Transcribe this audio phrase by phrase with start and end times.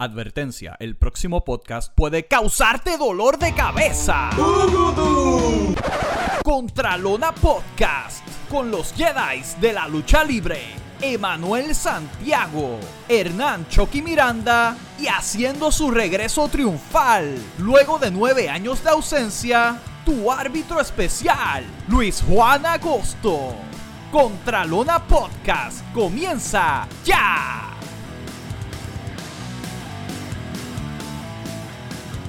[0.00, 4.30] Advertencia, el próximo podcast puede causarte dolor de cabeza.
[6.42, 10.62] Contralona Podcast con los Jedi de la lucha libre.
[11.02, 18.88] Emanuel Santiago, Hernán Chucky Miranda y haciendo su regreso triunfal luego de nueve años de
[18.88, 23.54] ausencia, tu árbitro especial, Luis Juan Agosto.
[24.10, 27.69] Contralona Podcast comienza ya.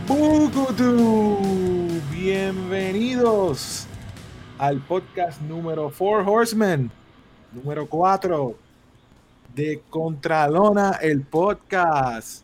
[0.07, 1.37] Bukutu.
[2.11, 3.85] Bienvenidos
[4.57, 6.91] al podcast número Four Horsemen,
[7.51, 8.57] número 4
[9.53, 12.43] de Contralona, el podcast.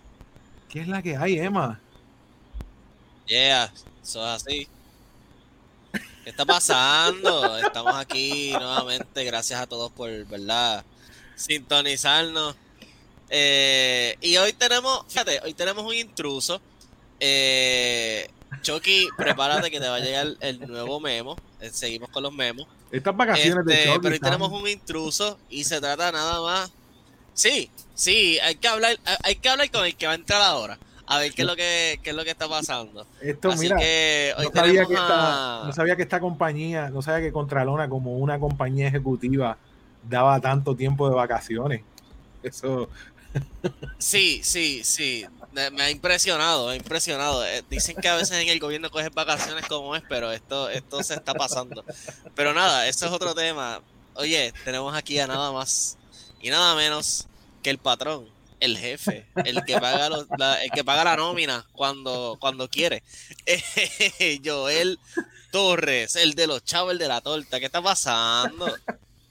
[0.69, 1.79] ¿Qué es la que hay, Emma?
[3.27, 3.71] Yeah,
[4.01, 4.67] eso es así.
[6.23, 7.57] ¿Qué está pasando?
[7.57, 9.23] Estamos aquí nuevamente.
[9.23, 10.83] Gracias a todos por, ¿verdad?
[11.35, 12.55] Sintonizarnos.
[13.29, 16.61] Eh, y hoy tenemos, fíjate, hoy tenemos un intruso.
[17.19, 18.29] Eh,
[18.61, 21.35] Chucky, prepárate que te va a llegar el nuevo memo.
[21.61, 22.67] Eh, seguimos con los memos.
[22.91, 26.71] Estas vacaciones de Este, Chucky pero hoy tenemos un intruso y se trata nada más.
[27.33, 30.79] Sí, sí, hay que hablar, hay que hablar con el que va a entrar ahora.
[31.09, 33.05] A ver qué es lo que, qué es lo que está pasando.
[33.21, 36.19] Esto, Así mira, que hoy no sabía, tenemos que esta, a- no sabía que esta
[36.19, 39.57] compañía, no sabía que Contralona como una compañía ejecutiva
[40.09, 41.81] daba tanto tiempo de vacaciones.
[42.43, 42.89] Eso,
[43.99, 45.25] Sí, sí, sí.
[45.71, 47.45] Me, ha impresionado, me ha impresionado.
[47.45, 51.01] Eh, dicen que a veces en el gobierno coges vacaciones como es, pero esto, esto
[51.03, 51.83] se está pasando.
[52.35, 53.81] Pero nada, eso es otro tema.
[54.13, 55.97] Oye, tenemos aquí a nada más
[56.41, 57.27] y nada menos
[57.63, 58.27] que el patrón,
[58.59, 63.03] el jefe, el que paga los- la, el que paga la nómina cuando, cuando quiere.
[64.43, 64.99] Joel
[65.51, 67.59] Torres, el de los chavos, el de la torta.
[67.59, 68.73] ¿Qué está pasando?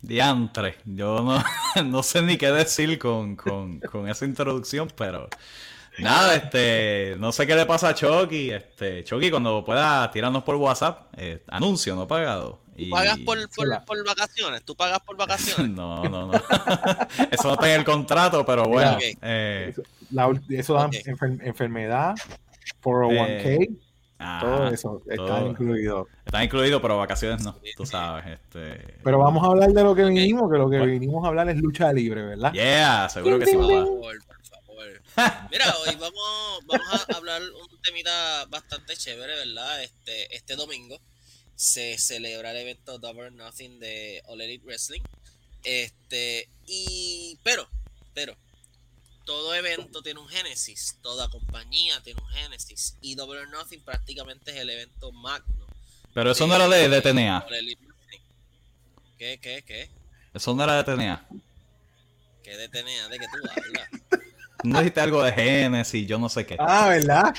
[0.03, 1.45] Diantre, yo no,
[1.85, 5.29] no sé ni qué decir con, con, con esa introducción, pero
[5.99, 10.57] nada, este, no sé qué le pasa a Chucky, este, Chucky cuando pueda tirarnos por
[10.57, 12.61] WhatsApp, eh, anuncio no pagado.
[12.79, 12.91] Y...
[12.91, 14.63] ¿Pagas por, por, por vacaciones?
[14.65, 15.73] ¿Tú pagas por vacaciones?
[15.77, 16.33] No, no, no.
[17.31, 18.99] Eso no está en el contrato, pero bueno.
[19.23, 22.15] Eh, eso, la eso da enfer- enfermedad,
[22.83, 23.77] 401k,
[24.19, 25.47] ajá, todo eso está todo.
[25.51, 26.09] incluido.
[26.25, 28.27] Está incluido, pero vacaciones no, tú sabes.
[28.27, 28.99] Este...
[29.03, 30.93] Pero vamos a hablar de lo que vinimos, que lo que Bueno.
[30.93, 32.53] vinimos a hablar es lucha libre, ¿verdad?
[32.53, 33.85] Yeah, seguro que sí, papá.
[35.51, 39.83] Mira, hoy vamos, vamos a hablar un temita bastante chévere, ¿verdad?
[39.83, 41.01] Este, este domingo
[41.57, 45.03] se celebra el evento Double or Nothing de All Elite Wrestling.
[45.65, 47.69] Este, y, pero,
[48.15, 48.37] pero,
[49.25, 54.53] todo evento tiene un génesis, toda compañía tiene un génesis, y Double or Nothing prácticamente
[54.53, 55.67] es el evento magno.
[56.15, 57.47] Pero eso no era de, de TNA.
[59.19, 59.91] ¿Qué, qué, qué?
[60.33, 61.27] Eso no era de TNA.
[62.43, 63.09] ¿Qué de TNA?
[63.09, 63.89] ¿De qué tú hablas?
[64.65, 66.57] No dijiste algo de Genesis, yo no sé qué.
[66.59, 67.35] Ah, ¿verdad?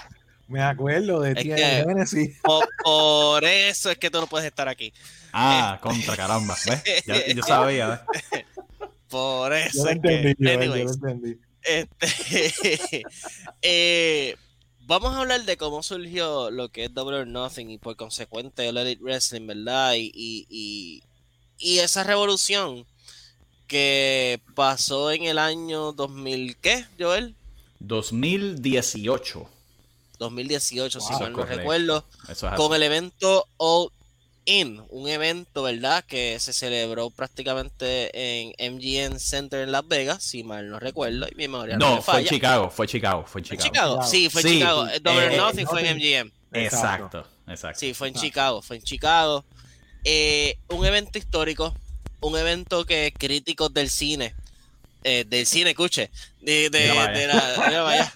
[0.48, 2.38] Me acuerdo de Es ti que- Genesis.
[2.42, 4.94] Por, por eso es que tú no puedes estar aquí.
[5.34, 6.56] Ah, contra caramba.
[6.66, 6.84] ¿Ves?
[7.06, 8.06] Ya- yo sabía.
[8.32, 8.46] ¿ves?
[9.10, 10.16] Por Yo eso lo es que.
[10.32, 10.36] entendí,
[10.68, 11.38] yo, yo lo entendí.
[11.64, 13.04] este,
[13.62, 14.36] eh,
[14.82, 18.68] vamos a hablar de cómo surgió lo que es Double or Nothing y por consecuente
[18.68, 19.94] el Elite Wrestling, ¿verdad?
[19.96, 21.04] Y, y, y,
[21.58, 22.86] y esa revolución
[23.68, 27.36] que pasó en el año 2000, ¿qué, Joel?
[27.80, 29.50] 2018.
[30.20, 32.06] 2018, si Wow, mal no recuerdo.
[32.28, 33.90] Es con el evento All
[34.46, 36.06] In, un evento, ¿verdad?
[36.06, 41.36] Que se celebró prácticamente en MGM Center en Las Vegas, si mal no recuerdo, y
[41.36, 42.30] mi memoria no, No, me fue en falla.
[42.30, 44.04] Chicago, fue en Chicago, fue en ¿Fue en Chicago.
[44.04, 44.54] Sí, fue en Sí.
[44.60, 44.88] Chicago.
[44.88, 45.98] Eh, Double Eh, Nothing fue en.
[45.98, 46.32] MGM.
[46.54, 47.78] Exacto, exacto.
[47.80, 48.14] Sí, fue en.
[48.14, 49.44] Chicago, fue en Chicago.
[50.06, 51.76] Eh, un evento histórico,
[52.22, 54.34] un evento que críticos del cine,
[55.04, 56.10] eh, del cine, escuche,
[56.42, 57.08] de, de, vaya.
[57.12, 58.14] de la, mira vaya,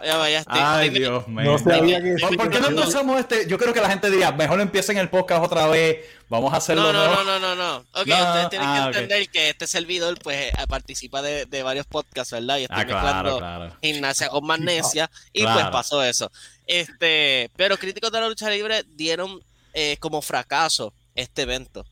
[0.00, 1.44] mira vaya, este, Ay, Dios mío.
[1.44, 3.46] No sabía que ¿Por, por qué no empezamos este?
[3.48, 5.98] Yo creo que la gente diría, mejor empiecen el podcast otra vez.
[6.28, 7.24] Vamos a hacerlo No, no, nuevo.
[7.24, 7.76] no, no, no, no.
[8.00, 11.62] Ok, No, ustedes tienen ah, que entender que este servidor, pues, eh, participa de, de
[11.64, 12.58] varios podcasts, ¿verdad?
[12.58, 13.76] Y estoy Ah, claro, mezclando claro.
[13.82, 15.10] gimnasia con magnesia.
[15.32, 15.60] Y Claro.
[15.60, 16.30] pues pasó eso.
[16.66, 19.42] Este, pero críticos de la lucha libre dieron
[19.74, 21.84] eh, como fracaso este evento.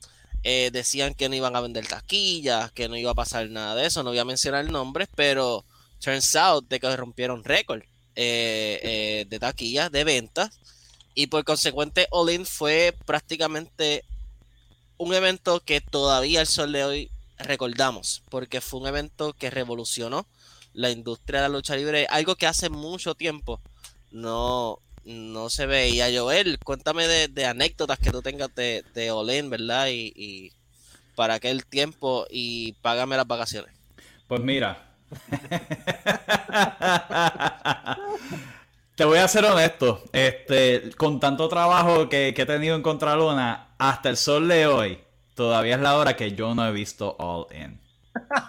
[0.51, 3.85] Eh, decían que no iban a vender taquillas, que no iba a pasar nada de
[3.87, 5.63] eso, no voy a mencionar nombres, pero
[6.01, 7.83] turns out de que rompieron récord
[8.17, 10.59] eh, eh, de taquillas, de ventas,
[11.15, 14.07] y por consecuente All In fue prácticamente
[14.97, 20.27] un evento que todavía al sol de hoy recordamos, porque fue un evento que revolucionó
[20.73, 23.61] la industria de la lucha libre, algo que hace mucho tiempo
[24.11, 24.79] no,
[25.09, 26.07] no se veía.
[26.17, 29.89] Joel, cuéntame de, anécdotas que tú tengas de, de Olin, ¿verdad?
[29.89, 30.53] Y, y
[31.15, 33.73] para aquel tiempo y págame las vacaciones.
[34.29, 34.85] Pues mira.
[38.95, 43.69] Te voy a ser honesto, este, con tanto trabajo que, que he tenido en Contraluna,
[43.79, 44.99] hasta el sol de hoy,
[45.35, 47.81] todavía es la hora que yo no he visto All In.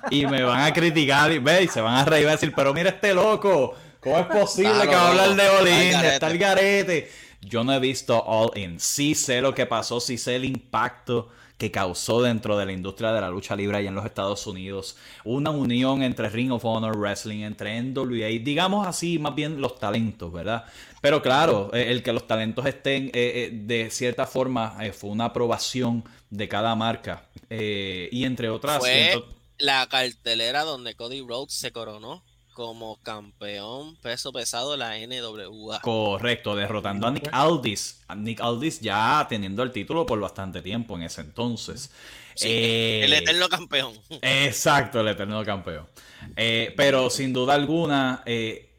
[0.10, 2.52] Y me van a criticar y, ve, y se van a reír y a decir,
[2.56, 5.84] pero mira este loco, ¿cómo es posible Claro, que va a hablar de All el
[5.86, 5.92] In?
[5.92, 6.14] garete.
[6.16, 7.12] Está el garete.
[7.42, 8.80] Yo no he visto All In.
[8.80, 13.12] Sí sé lo que pasó, sí sé el impacto que causó dentro de la industria
[13.12, 14.96] de la lucha libre allá en los Estados Unidos.
[15.26, 20.32] Una unión entre Ring of Honor Wrestling, entre NWA, digamos así, más bien los talentos,
[20.32, 20.64] ¿verdad?
[21.02, 25.10] Pero claro, eh, el que los talentos estén eh, eh, de cierta forma eh, fue
[25.10, 27.24] una aprobación de cada marca.
[27.50, 28.78] Eh, y entre otras...
[28.80, 29.22] Fue
[29.58, 32.24] la cartelera donde Cody Rhodes se coronó
[32.60, 35.80] como campeón peso pesado de la NWA.
[35.80, 38.02] Correcto, derrotando a Nick Aldis.
[38.10, 41.90] A Nick Aldis ya teniendo el título por bastante tiempo en ese entonces.
[42.36, 43.94] Sí, Eh, el eterno campeón.
[44.22, 45.88] Exacto, el eterno campeón.
[46.36, 48.76] Eh, pero sin duda alguna, eh,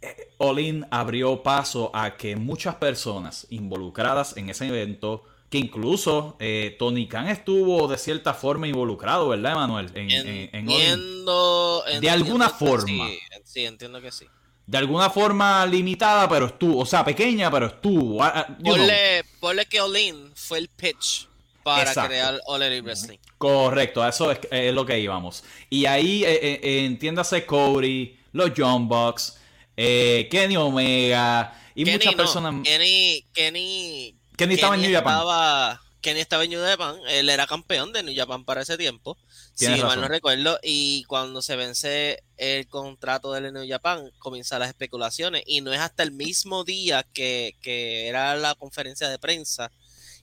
[0.00, 6.76] eh, Olin abrió paso a que muchas personas involucradas en ese evento, que incluso eh,
[6.78, 9.90] Tony Khan estuvo de cierta forma involucrado, ¿verdad, Emanuel?
[9.94, 10.48] En, en-.
[10.52, 12.86] Entiendo, De alguna forma.
[12.86, 14.26] Sí, sí, entiendo que sí.
[14.66, 16.78] De alguna forma limitada, pero estuvo.
[16.80, 18.22] O sea, pequeña, pero estuvo.
[18.22, 18.58] Ah, ah.
[18.62, 21.28] Ponle, ponle que Olin fue el pitch
[21.64, 22.08] para Exacto.
[22.08, 23.18] crear All Elite Wrestling.
[23.36, 25.42] Correcto, eso es, es lo que íbamos.
[25.68, 29.38] Y ahí, eh, eh, eh, entiéndase Cody, los John Bucks,
[29.76, 32.54] eh, Kenny Omega y Kenny muchas no, personas.
[32.62, 35.14] Kenny, Kenny, Kenny estaba en New Japan.
[35.14, 36.96] estaba- Kenny estaba en New Japan.
[37.10, 39.18] Él era campeón de New Japan para ese tiempo.
[39.54, 40.58] Si mal no recuerdo.
[40.62, 45.42] Y cuando se vence el contrato del New Japan, comienzan las especulaciones.
[45.46, 49.70] Y no es hasta el mismo día que, que era la conferencia de prensa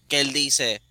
[0.07, 0.81] que él dice: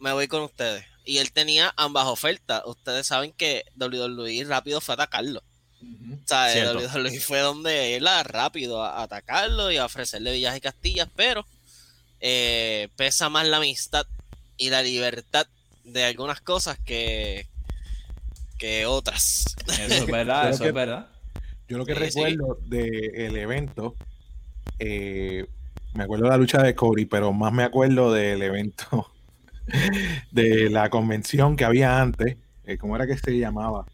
[0.00, 0.84] Me voy con ustedes.
[1.04, 2.62] Y él tenía ambas ofertas.
[2.66, 5.40] Ustedes saben que WWE rápido fue a atacarlo.
[5.82, 6.72] O sea.
[6.72, 11.46] WWE fue donde él a- rápido a atacarlo y a ofrecerle villas y castillas, pero
[12.22, 14.06] eh, pesa más la amistad
[14.56, 15.46] y la libertad
[15.84, 17.46] de algunas cosas que,
[18.58, 19.44] que otras.
[19.66, 21.08] Eso es verdad, eso que- es verdad.
[21.68, 22.20] Yo lo que Sí, sí.
[22.24, 23.96] recuerdo del evento,
[24.78, 25.46] eh,
[25.94, 29.10] me acuerdo de la lucha de Cody, pero más me acuerdo del evento
[30.30, 32.36] de la convención que había antes.
[32.64, 33.86] eh, ¿Cómo era que se llamaba?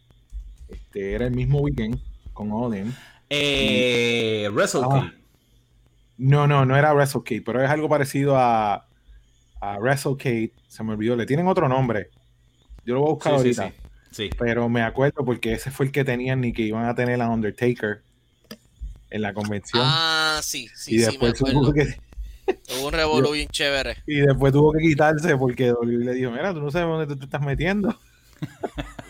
[0.67, 1.99] Este, era el mismo weekend
[2.33, 2.93] con Odin.
[3.29, 5.13] Eh, Wrestle Ah.
[6.19, 8.85] No, no, no era WrestleCade, pero es algo parecido a,
[9.61, 10.51] a WrestleCade.
[10.67, 12.09] Se me olvidó, le tienen otro nombre.
[12.85, 13.67] Yo lo voy a buscar Sí, ahorita.
[13.69, 13.73] sí.
[14.11, 14.29] Sí.
[14.37, 17.29] Pero me acuerdo porque ese fue el que tenían y que iban a tener a
[17.29, 18.01] Undertaker
[19.11, 19.83] en la convención.
[19.85, 21.61] Ah, sí, sí, y sí, me después acuerdo.
[21.61, 21.95] tuvo que,
[22.79, 23.97] Hubo un revolú bien chévere.
[24.07, 27.25] y después tuvo que quitarse porque le dijo, mira, tú no sabes dónde tú te
[27.25, 27.97] estás metiendo.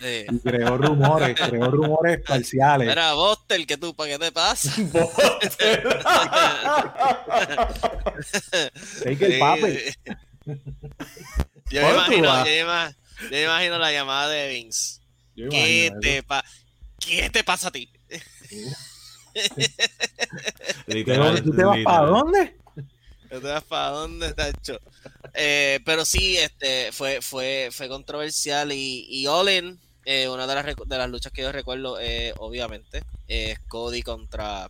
[0.01, 2.87] Eh, Y creó rumores, creó rumores parciales.
[2.87, 4.71] Mira, Buster, que tú, ¿para qué te pasa?
[9.03, 9.93] Take el pape.
[11.69, 14.99] Yo me, ¿Por tú imagino, yo, me yo me imagino la llamada de Vince.
[15.35, 16.45] Yo ¿Qué imagino te, pa-
[16.99, 17.89] ¿Qué te pasa a ti?
[21.43, 22.55] ¿Tú te vas para dónde?
[23.29, 24.79] ¿Tú te vas para dónde, Tacho?
[25.33, 30.65] Eh, pero sí, este, fue, fue, fue controversial y, y Olin, eh, una de las,
[30.65, 34.69] de las luchas que yo recuerdo, eh, obviamente, es Cody contra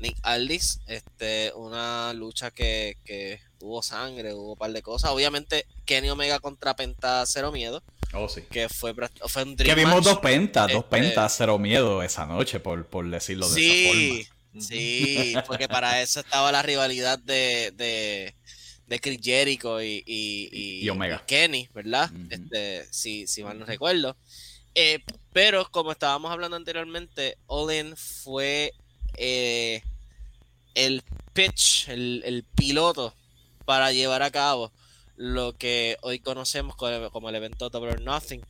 [0.00, 0.80] Nick Aldis.
[0.86, 5.10] Este, una lucha que, que hubo sangre, hubo un par de cosas.
[5.10, 7.82] Obviamente, Kenny Omega contra Penta Cero Miedo,
[8.14, 8.42] Oh, sí.
[8.50, 10.04] que fue, un Que dream vimos match.
[10.04, 13.92] dos pentas, dos Este- pentas, cero miedo esa noche, por, por decirlo de Sí, esa
[14.28, 14.41] forma.
[14.60, 18.34] Sí, porque para eso estaba la rivalidad de, de,
[18.86, 21.22] de Chris Jericho y, y, y- Y Omega.
[21.22, 22.10] y Kenny, ¿verdad?
[22.30, 24.16] Este, si, si mal no recuerdo.
[24.74, 25.00] Eh,
[25.32, 28.72] pero como estábamos hablando anteriormente, Olin fue
[29.16, 29.82] eh,
[30.74, 31.02] el
[31.34, 33.14] pitch, el, el piloto
[33.64, 34.72] para llevar a cabo
[35.16, 38.42] lo que hoy conocemos como, como el evento Double or Nothing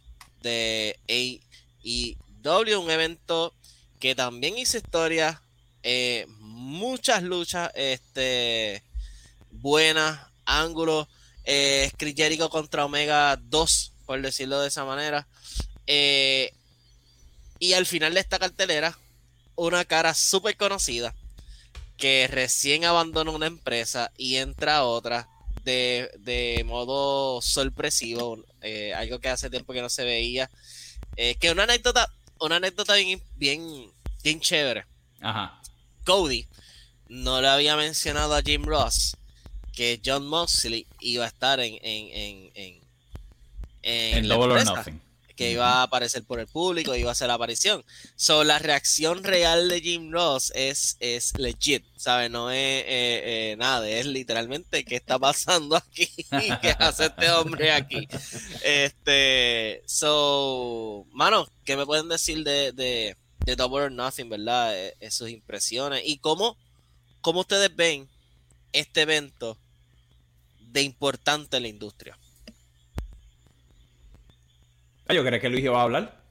[0.43, 3.55] de AEW, un evento
[3.99, 5.43] que también hizo historia,
[5.83, 8.83] eh, muchas luchas este,
[9.51, 11.09] buenas, ángulos,
[11.45, 15.27] eh, Chris Jericho contra Omega 2, por decirlo de esa manera.
[15.87, 16.53] Eh,
[17.59, 18.99] y al final de esta cartelera,
[19.55, 21.15] una cara súper conocida
[21.97, 25.29] que recién abandona una empresa y entra a otra
[25.65, 30.51] de, de modo sorpresivo, eh, algo que hace tiempo que no se veía.
[31.15, 32.11] Que una anécdota,
[32.41, 33.93] una anécdota bien, bien,
[34.25, 34.87] bien chévere.
[35.21, 35.62] Ajá.
[36.05, 36.47] Cody
[37.09, 39.17] no le había mencionado a Jim Ross
[39.73, 42.83] que John Moxley iba a estar en, en, en, en,
[43.83, 44.65] en Double or.
[44.65, 45.01] Nothing.
[45.35, 47.85] que iba a aparecer por el público, iba a hacer la aparición.
[48.17, 52.31] So, la reacción real de Jim Ross es, es legit, ¿sabes?
[52.31, 56.09] No es eh, eh, nada, es literalmente qué está pasando aquí,
[56.63, 58.07] qué hace este hombre aquí.
[58.63, 64.75] Este, so, mano, ¿qué me pueden decir de, de, de Double or Nothing, verdad?
[64.77, 66.57] Eh, sus impresiones y cómo,
[67.21, 68.09] cómo ustedes ven
[68.73, 69.59] este evento
[70.61, 72.19] de importante en la industria.
[75.07, 76.22] Ah, yo creí que Luis iba a hablar.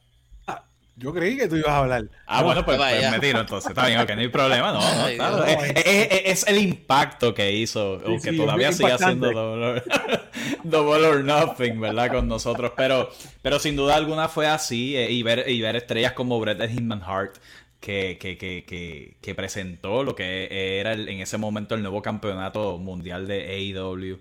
[1.01, 2.05] Yo creí que tú ibas a hablar.
[2.27, 3.71] Ah, bueno, pues, pues me tiro entonces.
[3.71, 4.71] Está bien, ok, no hay problema.
[4.71, 9.81] No, es, es, es, el impacto que hizo, sí, que sí, todavía sigue haciendo double,
[10.63, 12.11] double or, Nothing, ¿verdad?
[12.11, 12.73] Con nosotros.
[12.77, 13.09] Pero,
[13.41, 14.95] pero sin duda alguna fue así.
[14.95, 17.37] Eh, y, ver, y ver estrellas como Bret Hitman Hart.
[17.79, 22.77] Que, que, que, que, presentó lo que era el, en ese momento el nuevo campeonato
[22.77, 24.19] mundial de AEW.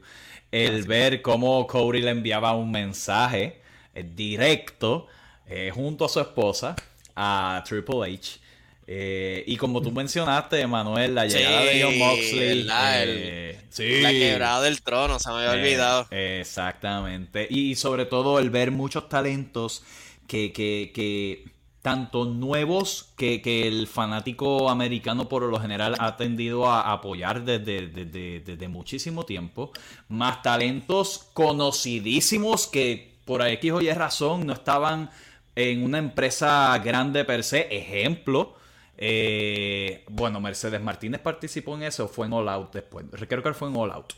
[0.51, 3.61] El ver cómo Cody le enviaba un mensaje
[3.95, 5.09] eh, directo
[5.51, 6.77] eh, junto a su esposa
[7.17, 8.39] a Triple H.
[8.93, 12.63] Eh, y como tú mencionaste, Manuel, la llegada Sí, de John Moxley.
[12.65, 14.01] la- eh, sí.
[14.01, 16.07] La quebrada del trono, se me había olvidado.
[16.11, 17.47] exactamente.
[17.51, 19.83] Y sobre todo el ver muchos talentos
[20.27, 21.45] que, que, que
[21.83, 27.87] tanto nuevos que, que el fanático americano por lo general ha tendido a apoyar desde,
[27.87, 29.73] desde- desde muchísimo tiempo,
[30.09, 35.11] más talentos conocidísimos que por X o Y razón no estaban
[35.61, 37.69] en una empresa grande per se.
[37.71, 38.55] Ejemplo,
[38.97, 43.07] eh, bueno, Mercedes Martínez participó en eso, fue en All Out después.
[43.29, 44.13] Creo que fue en All Out.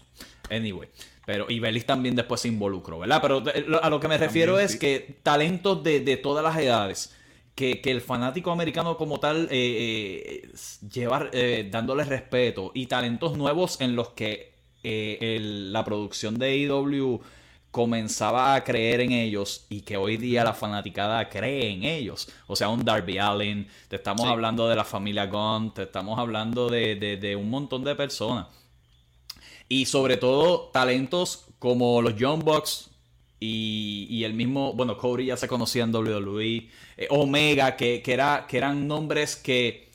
[0.50, 0.88] Anyway.
[1.24, 3.20] Pero y Belis también después se involucró, ¿verdad?
[3.22, 4.78] Pero lo- a lo que me refiero También, es sí.
[4.80, 7.14] que talentos de, de todas las edades,
[7.54, 10.50] que, que el fanático americano como tal eh, eh,
[10.92, 16.46] llevar eh, dándole respeto y talentos nuevos en los que eh, el- la producción de
[16.66, 17.20] AEW
[17.72, 22.28] comenzaba a creer en ellos y que hoy día la fanaticada cree en ellos.
[22.46, 24.28] O sea, un Darby Allen, te estamos Sí.
[24.28, 28.46] hablando de la familia Gunn, te estamos hablando de, de- de un montón de personas.
[29.68, 32.90] Y sobre todo talentos como los Young Bucks
[33.40, 38.12] y, y el mismo, bueno, Cody ya se conocía en WWE, eh, Omega, que, que,
[38.12, 39.90] era, que eran nombres que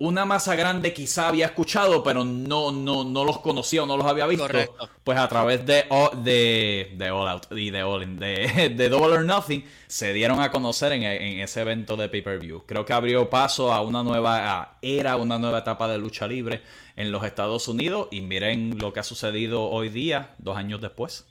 [0.00, 4.06] una masa grande quizá había escuchado, pero no, no, no los conocía o no los
[4.06, 4.46] había visto.
[4.46, 4.88] Correcto.
[5.04, 5.84] Pues a través de,
[6.24, 10.40] de, de All Out y de All In, de, de Double or Nothing, se dieron
[10.40, 12.64] a conocer en, en ese evento de pay-per-view.
[12.66, 16.62] Creo que abrió paso a una nueva era, una nueva etapa de lucha libre
[16.96, 18.08] en los Estados Unidos.
[18.10, 21.26] Y miren lo que ha sucedido hoy día, dos años después.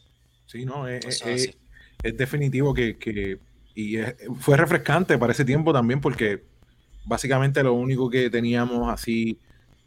[0.46, 1.60] Sí, no, es, Eso es- es así.
[2.04, 3.40] es definitivo que, que-
[3.74, 6.44] y es- fue refrescante para ese tiempo también porque
[7.10, 9.40] básicamente lo único que teníamos así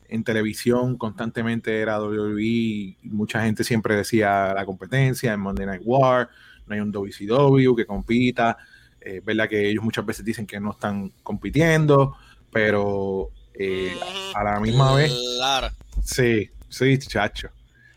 [0.08, 5.82] en televisión constantemente era WWE y mucha gente siempre decía la competencia en Monday Night
[5.84, 6.28] War,
[6.66, 8.58] no hay un WCW que compita,
[9.00, 12.16] eh, verdad que ellos muchas veces dicen que no están compitiendo,
[12.50, 13.96] pero eh,
[14.34, 15.68] a la misma vez Claro.
[16.02, 17.48] Sí, sí, chacho.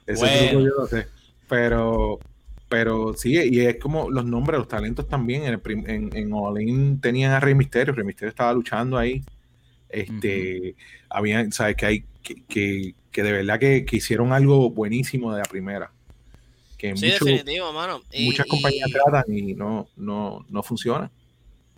[0.06, 0.50] Ese Bueno.
[0.50, 1.08] truco yo lo sé.
[1.50, 2.20] Pero,
[2.70, 5.44] pero sí, y es como los nombres, los talentos también.
[5.44, 7.94] En, el en, en All In tenían a Rey Misterio.
[7.94, 9.24] Rey Misterio estaba luchando ahí.
[9.90, 10.76] Este,
[11.10, 15.40] había, sabes que hay que, que, que de verdad que, que hicieron algo buenísimo de
[15.42, 15.92] la primera.
[16.78, 18.02] Que Sí, mucho- definitivo, mano.
[18.12, 21.12] Y- muchas compañías y- tratan y no, no, no funciona.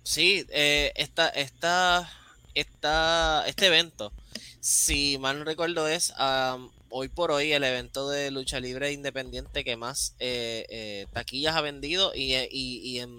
[0.04, 2.10] Sí, eh, esta, esta,
[2.56, 4.14] esta, este evento,
[4.62, 9.64] si mal no recuerdo, es am, hoy por hoy el evento de lucha libre independiente
[9.64, 13.12] que más eh, eh, taquillas ha vendido y, eh, y- y en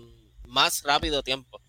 [0.46, 1.60] más rápido tiempo.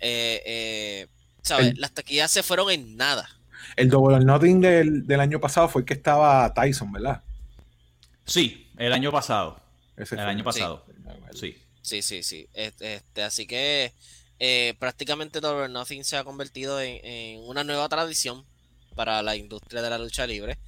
[0.00, 1.06] Eh, eh,
[1.42, 1.68] ¿sabes?
[1.68, 3.28] El- Las taquillas se fueron en nada.
[3.76, 7.22] El Double or Nothing del, del año pasado fue el que estaba Tyson, ¿verdad?
[8.24, 9.60] Sí, el año pasado.
[9.96, 10.30] Ese El fue.
[10.30, 10.84] año pasado.
[11.34, 11.56] Sí.
[11.82, 12.48] Sí, sí, sí.
[12.52, 13.92] Este, este, así que
[14.38, 18.44] eh, prácticamente Double or Nothing se ha convertido en, en una nueva tradición
[18.94, 20.58] para la industria de la lucha libre.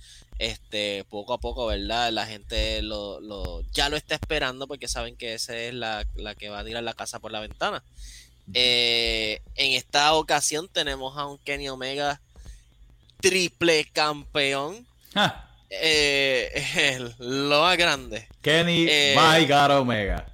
[0.43, 2.11] Este, poco a poco, ¿verdad?
[2.13, 6.35] La gente lo, lo- ya lo está esperando porque saben que esa es la, la
[6.35, 7.83] que va a tirar la casa por la ventana.
[8.55, 12.21] Eh, en esta ocasión tenemos a un Kenny Omega
[13.21, 14.87] triple campeón.
[15.15, 18.27] Ah, eh, lo más grande.
[18.41, 20.27] Kenny, Eh, my God Omega.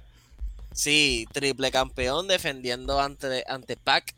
[0.71, 4.13] Sí, triple campeón defendiendo ante, ante Pac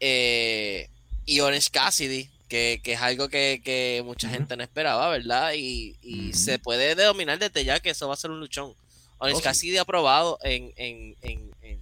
[0.00, 0.88] eh,
[1.26, 5.52] y Orange Cassidy, que, que es algo que, que mucha gente no esperaba, ¿verdad?
[5.56, 5.96] Y,
[6.32, 8.74] se puede denominar desde ya que eso va a ser un luchón.
[9.18, 9.44] Orange Oh, sí.
[9.44, 11.80] Cassidy ha probado en, en, en, en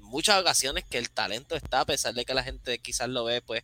[0.00, 3.40] muchas ocasiones que el talento está, a pesar de que la gente quizás lo ve
[3.42, 3.62] pues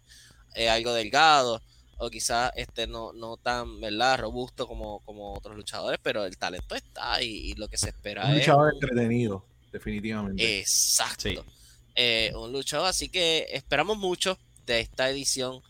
[0.54, 1.60] eh, algo delgado
[1.98, 6.74] o quizás este no, no tan verdad robusto como, como otros luchadores, pero el talento
[6.74, 9.44] está y, y lo que se espera Un es luchador un- entretenido.
[9.72, 10.58] definitivamente.
[10.60, 11.44] Exacto.
[11.94, 15.60] Eh, un luchador, así que esperamos mucho de esta edición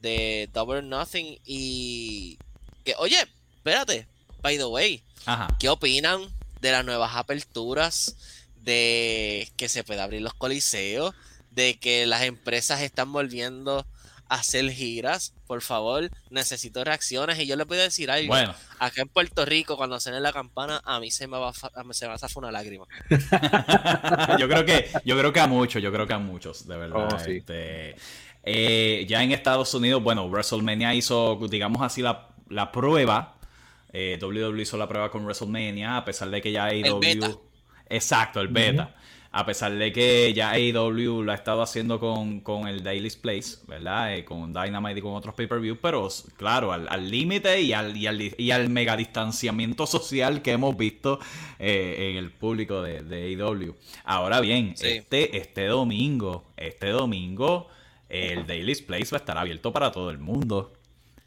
[0.00, 2.38] de Double or Nothing y
[2.84, 3.18] que, oye,
[3.56, 4.06] espérate,
[4.42, 5.48] by the way, Ajá.
[5.58, 6.22] ¿qué opinan
[6.60, 8.16] de las nuevas aperturas?
[8.62, 11.14] De que se puede abrir los coliseos,
[11.50, 13.86] de que las empresas están volviendo
[14.28, 15.34] a hacer giras.
[15.46, 17.38] Por favor, necesito reacciones.
[17.38, 18.28] Y yo les voy a decir algo.
[18.28, 21.52] Bueno, Acá en Puerto Rico, cuando suene la campana, a mí se me va a,
[21.92, 22.86] se me va a zafar una lágrima.
[24.38, 27.08] yo creo que yo creo que a muchos, yo creo que a muchos, de verdad.
[27.12, 27.36] Oh, sí.
[27.38, 27.96] Este,
[28.46, 33.34] eh, ya en Estados Unidos, bueno, WrestleMania hizo, digamos así, la, la prueba.
[33.92, 37.00] Eh, WWE hizo la prueba con WrestleMania, a pesar de que ya AEW.
[37.00, 37.30] beta.
[37.88, 38.94] Exacto, el beta.
[39.32, 43.58] A pesar de que ya AEW lo ha estado haciendo con, con el Daily's Place,
[43.66, 44.14] ¿verdad?
[44.16, 48.06] Eh, con Dynamite y con otros pay-per-view, pero claro, al al límite y al, y,
[48.06, 51.18] al, y al mega distanciamiento social que hemos visto
[51.58, 53.74] eh, en el público de, de AEW.
[54.04, 54.86] Ahora bien, Sí.
[54.88, 57.68] este, este domingo, este domingo,
[58.08, 60.72] el Daily's Place va a estar abierto para todo el mundo.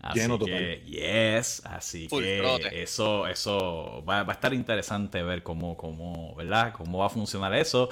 [0.01, 5.43] Así Lleno que, yes, así Full que eso, eso va, va a estar interesante ver
[5.43, 6.71] cómo, cómo, ¿verdad?
[6.71, 7.89] Cómo va a funcionar eso.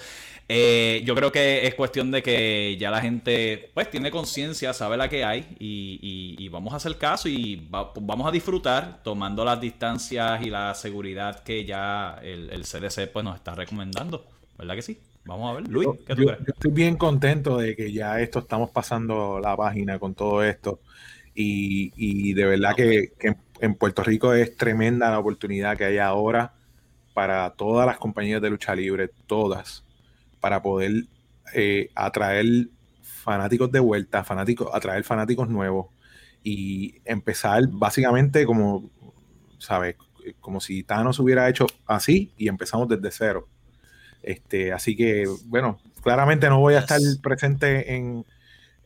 [0.48, 4.96] Eh, yo creo que es cuestión de que ya la gente, pues, tiene conciencia, sabe
[4.96, 9.03] la que hay y, y- y vamos a hacer caso y va- vamos a disfrutar
[9.03, 14.25] tomando las distancias y la seguridad que ya el, el CDC, pues, nos está recomendando.
[14.58, 14.98] ¿Verdad que sí?
[15.27, 15.69] Vamos a ver.
[15.69, 16.39] Luis, ¿qué tú yo- crees?
[16.39, 20.79] yo estoy bien contento de que ya esto estamos pasando la página con todo esto.
[21.36, 23.13] Y, y de verdad que,
[23.60, 26.53] en Puerto Rico es tremenda la oportunidad que hay ahora
[27.13, 29.84] para todas las compañías de lucha libre, todas,
[30.39, 31.05] para poder
[31.53, 32.69] eh, atraer
[33.01, 35.88] fanáticos de vuelta, fanáticos, atraer fanáticos nuevos
[36.43, 38.89] y empezar básicamente como,
[39.57, 39.96] ¿sabes?
[40.39, 43.48] Como si Thanos hubiera hecho así y empezamos desde cero.
[44.24, 48.25] Este, así que, bueno, claramente no voy a estar presente en,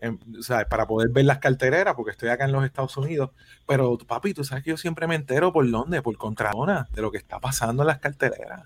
[0.01, 0.67] en, ¿sabes?
[0.67, 3.31] para poder ver las cartereras, porque estoy acá en los Estados Unidos.
[3.67, 7.11] Pero, papi, tú sabes que yo siempre me entero por dónde, por Contralona, de lo
[7.11, 8.63] que está pasando en las cartereras.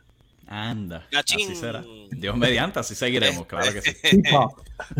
[0.47, 1.51] Anda, Cachín.
[1.51, 1.83] así será.
[2.11, 3.95] Dios mediante, así seguiremos, claro que sí.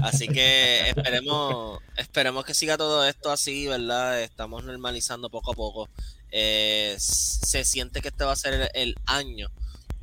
[0.01, 4.21] Así que esperemos, esperemos que siga todo esto así, ¿verdad?
[4.21, 5.89] Estamos normalizando poco a poco.
[6.32, 9.49] Eh, se siente que este va a ser el, el año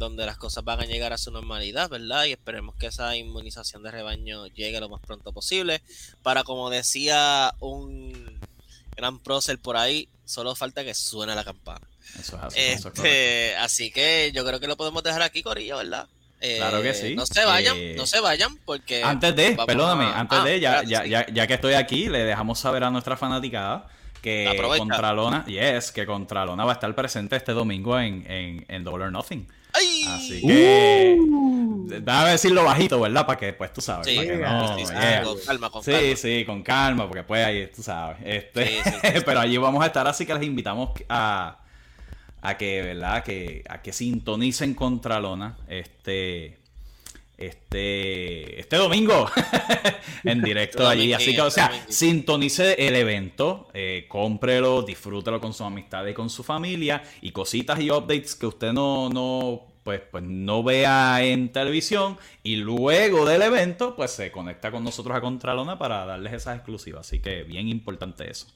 [0.03, 2.25] donde las cosas van a llegar a su normalidad, ¿verdad?
[2.27, 5.81] Y esperemos que esa inmunización de rebaño llegue lo más pronto posible.
[6.23, 8.39] Para, como decía un
[8.97, 11.87] gran prócer por ahí, solo falta que suene la campana.
[12.19, 12.59] Eso es así.
[12.61, 13.03] eso es correcto.
[13.05, 16.07] Este, así que yo creo que lo podemos dejar aquí, Corillo, ¿verdad?
[16.41, 17.15] Eh, Claro que sí.
[17.15, 19.03] No se vayan, Eh, no se vayan, porque.
[19.05, 21.11] Antes de, perdóname, a- antes ah, de, ya, ya, sí.
[21.11, 23.89] ya, ya que estoy aquí, le dejamos saber a nuestra fanaticada
[24.21, 24.79] que Aprovecha.
[24.81, 29.13] Contralona, yes, que Contralona va a estar presente este domingo en, en, en Double or
[29.13, 29.47] Nothing.
[29.75, 30.05] ¡Ay!
[30.09, 31.19] Así que,
[32.01, 33.27] déjame decirlo bajito, ¿verdad?
[33.27, 34.07] Para que después tú sabes.
[34.07, 35.23] Sí, que sí, no, sí, sí, yeah.
[35.25, 36.17] con calma, con Sí, calma.
[36.17, 38.19] sí, con calma, porque pues ahí tú sabes.
[38.25, 39.23] Este, Sí, sí, sí, sí.
[39.25, 41.59] pero allí vamos a estar, así que les invitamos a,
[42.43, 43.23] a que, ¿verdad?
[43.25, 46.59] Que, a que sintonicen Contralona este,
[47.47, 49.31] este, este domingo
[50.25, 51.13] en directo allí.
[51.13, 56.31] Así que, o sea, sintonice el evento, eh, cómprelo, disfrútelo con sus amistades y con
[56.31, 61.53] su familia y cositas y updates que usted no, no, pues, pues no vea en
[61.53, 66.57] televisión y luego del evento, pues se conecta con nosotros a Contralona para darles esas
[66.57, 67.07] exclusivas.
[67.07, 68.47] Así que bien importante eso.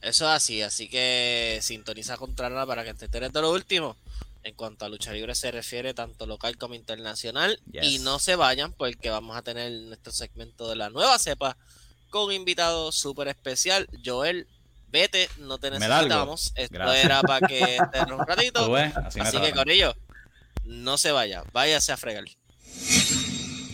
[0.00, 3.96] Eso es así, así que sintoniza Contralona para que te enteres de lo último.
[4.44, 7.60] En cuanto a lucha libre se refiere, tanto local como internacional.
[7.70, 7.84] Yes.
[7.84, 11.56] Y no se vayan, porque vamos a tener nuestro segmento de la nueva cepa
[12.10, 13.88] con un invitado súper especial.
[14.04, 14.46] Joel,
[14.88, 16.52] vete, no te necesitamos.
[16.54, 17.04] Esto Gracias.
[17.04, 18.66] era para que estés un ratito.
[18.66, 18.92] ¿Tú ves?
[18.96, 19.96] Así que con ello,
[20.64, 22.24] no se vaya, váyase a fregar.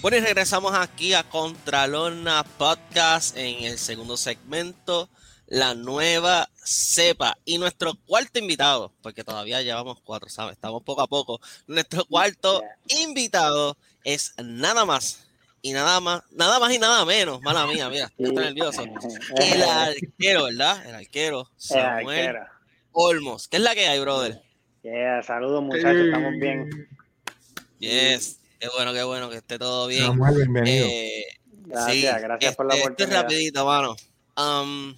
[0.00, 5.10] Bueno, y regresamos aquí a Contralona Podcast en el segundo segmento,
[5.48, 7.36] la nueva cepa.
[7.44, 10.52] Y nuestro cuarto invitado, porque todavía llevamos cuatro, ¿sabes?
[10.54, 11.40] Estamos poco a poco.
[11.66, 15.24] Nuestro cuarto invitado es nada más
[15.60, 18.84] y nada más, nada más y nada menos, mala mía, mira, estoy nervioso.
[19.36, 20.86] El arquero, ¿verdad?
[20.86, 22.46] El arquero, El Samuel arquero.
[22.92, 23.48] Olmos.
[23.48, 24.40] ¿Qué es la que hay, brother?
[24.82, 26.88] Yeah, saludos muchachos, estamos bien.
[27.78, 30.04] Yes, qué bueno, qué bueno que esté todo bien.
[30.06, 30.86] Samuel, bienvenido.
[30.88, 31.24] Eh,
[31.66, 33.22] Gracias, sí, gracias por la este- esto es oportunidad.
[33.22, 33.96] rapidito, mano.
[34.36, 34.96] Um,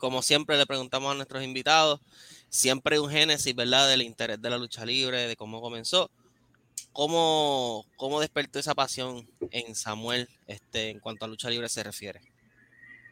[0.00, 2.00] como siempre le preguntamos a nuestros invitados,
[2.48, 3.88] siempre un génesis, ¿verdad?
[3.88, 6.10] Del interés de la lucha libre, de cómo comenzó.
[6.92, 12.20] ¿Cómo, cómo despertó esa pasión en Samuel este, en cuanto a lucha libre se refiere?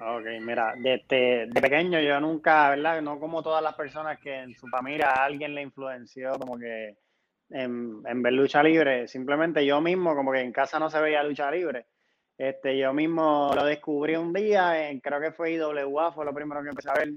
[0.00, 3.02] Ok, mira, desde de pequeño yo nunca, ¿verdad?
[3.02, 6.96] No como todas las personas que en su familia alguien le influenció como que
[7.50, 9.06] en, en, ver lucha libre.
[9.06, 11.86] Simplemente yo mismo, como que en casa no se veía lucha libre.
[12.38, 16.68] Este, yo mismo lo descubrí un día, creo que fue IWA, fue lo primero que
[16.68, 17.12] empecé a ver.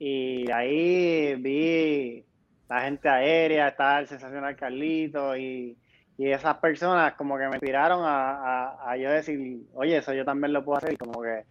[0.00, 2.24] Y ahí vi
[2.68, 5.78] la gente aérea, estaba el sensacional Carlito y,
[6.18, 10.24] y esas personas como que me inspiraron a, a, a, yo decir, oye, eso yo
[10.24, 10.98] también lo puedo hacer.
[10.98, 11.44] Como que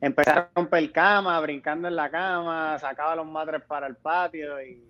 [0.00, 4.82] empecé a romper cama, brincando en la cama, sacaba los matres para el patio y,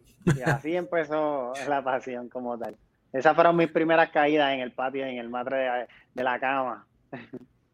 [0.45, 2.77] así empezó la pasión como tal.
[3.13, 6.87] Esas fueron mis primeras caídas en el patio, en el matre de la cama.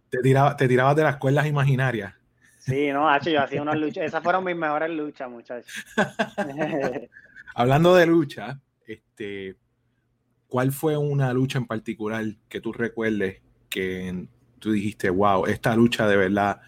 [0.09, 2.15] Te, tiraba, te tirabas de las cuerdas imaginarias.
[2.59, 4.05] Sí, no, Hacho, yo hacía unas luchas.
[4.05, 5.73] Esas fueron mis mejores luchas, muchachos.
[7.55, 9.57] Hablando de lucha, este,
[10.49, 14.27] ¿cuál fue una lucha en particular que tú recuerdes que
[14.59, 16.61] tú dijiste, wow, esta lucha de verdad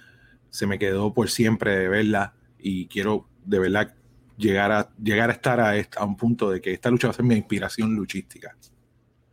[0.51, 3.95] se me quedó por siempre de verla y quiero de verdad
[4.37, 7.15] llegar a, llegar a estar a, a un punto de que esta lucha va a
[7.15, 8.57] ser mi inspiración luchística?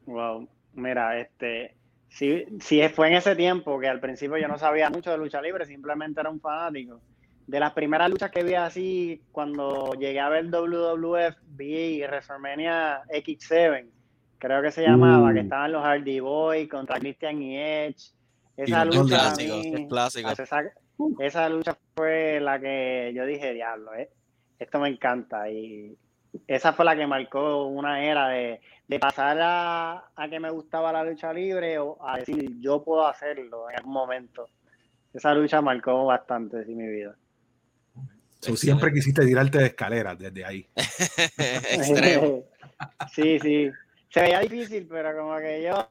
[0.06, 1.76] Wow, mira, este,
[2.15, 5.41] sí, sí fue en ese tiempo que al principio yo no sabía mucho de lucha
[5.41, 7.01] libre, simplemente era un fanático.
[7.45, 13.86] De las primeras luchas que vi así, cuando llegué a ver WWF, vi WrestleMania X7,
[14.39, 18.12] creo que se llamaba, que estaban los Hardy Boys contra Christian y Edge.
[18.58, 20.30] Esa y lucha, clásico, mí, clásico.
[20.30, 20.63] Esa,
[21.19, 24.10] esa, lucha fue la que yo dije, diablo, eh,
[24.58, 25.49] esto me encanta.
[25.51, 25.95] Y
[26.48, 30.91] esa fue la que marcó una era de, de pasar a, a, que me gustaba
[30.91, 34.50] la lucha libre o a decir, yo puedo hacerlo en algún momento.
[35.13, 37.15] Esa lucha marcó bastante en mi vida.
[38.41, 40.67] So, siempre quisiste tirarte de escaleras desde ahí.
[43.13, 43.71] sí, sí.
[44.10, 45.89] Se veía difícil, pero como que yo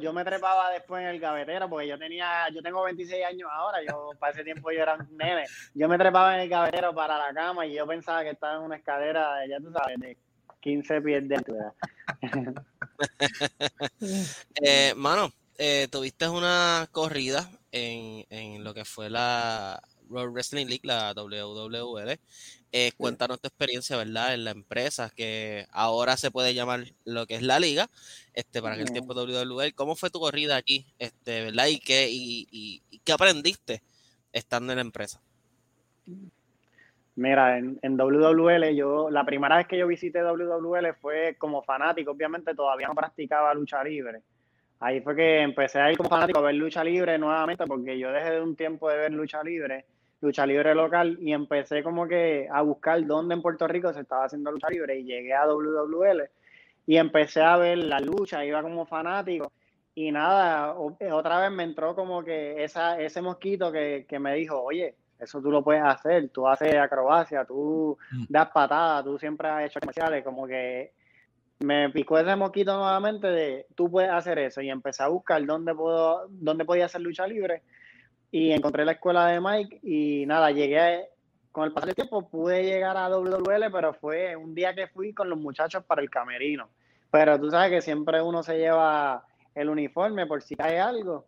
[0.00, 3.78] yo me trepaba después en el gavetero porque yo tenía, yo tengo 26 años ahora,
[3.86, 5.44] yo para ese tiempo yo era un nene.
[5.74, 8.62] Yo me trepaba en el gavetero para la cama y yo pensaba que estaba en
[8.62, 10.16] una escalera, ya tú sabes, de
[10.60, 11.72] 15 pies de altura.
[14.62, 21.12] eh, mano, eh, tuviste una corrida en, en lo que fue la Wrestling League, la
[21.14, 22.18] WWL.
[22.72, 24.34] Eh, cuéntanos tu experiencia, ¿verdad?
[24.34, 27.88] En la empresa que ahora se puede llamar lo que es la liga,
[28.34, 29.74] este, para aquel tiempo WWL.
[29.74, 31.66] ¿Cómo fue tu corrida aquí, este, verdad?
[31.68, 33.82] ¿Y qué, y, y, y qué aprendiste
[34.32, 35.20] estando en la empresa?
[37.14, 42.10] Mira, en, en, WWL, yo, la primera vez que yo visité WWL fue como fanático,
[42.10, 44.20] obviamente todavía no practicaba lucha libre.
[44.80, 48.12] Ahí fue que empecé a ir como fanático a ver lucha libre nuevamente, porque yo
[48.12, 49.86] dejé de un tiempo de ver lucha libre
[50.20, 54.24] lucha libre local y empecé como que a buscar dónde en Puerto Rico se estaba
[54.24, 56.22] haciendo lucha libre y llegué a WWL
[56.86, 59.52] y empecé a ver la lucha, iba como fanático
[59.94, 64.62] y nada, otra vez me entró como que esa, ese mosquito que, que me dijo,
[64.62, 67.96] oye, eso tú lo puedes hacer, tú haces acrobacia, tú
[68.28, 70.92] das patadas, tú siempre has hecho comerciales, como que
[71.60, 75.74] me picó ese mosquito nuevamente de tú puedes hacer eso y empecé a buscar dónde
[75.74, 77.62] puedo, dónde podía hacer lucha libre
[78.36, 81.08] y encontré la escuela de Mike y nada, llegué
[81.50, 85.14] con el paso del tiempo, pude llegar a WWL, pero fue un día que fui
[85.14, 86.68] con los muchachos para el camerino.
[87.10, 91.24] Pero tú sabes que siempre uno se lleva el uniforme por si cae algo.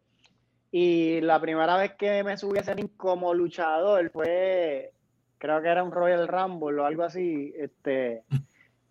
[0.70, 4.92] Y la primera vez que me subí a ring como luchador fue,
[5.38, 8.22] creo que era un Royal Rumble o algo así, este,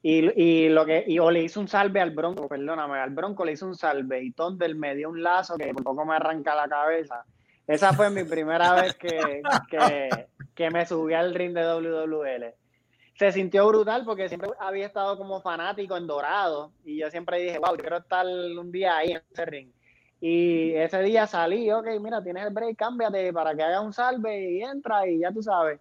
[0.01, 3.45] y, y, lo que, y o le hice un salve al Bronco, perdóname, al Bronco
[3.45, 6.55] le hice un salve y Tondel me dio un lazo que por poco me arranca
[6.55, 7.23] la cabeza
[7.67, 12.53] esa fue mi primera vez que, que, que, me subí al ring de WWL.
[13.19, 17.59] Se sintió brutal porque siempre había estado como fanático en Dorado y yo siempre dije,
[17.59, 19.71] wow, quiero estar un día ahí en ese ring.
[20.21, 24.51] Y ese día salí, ok, mira, tienes el break, cámbiate para que haga un salve
[24.51, 25.79] y entra y ya tú sabes.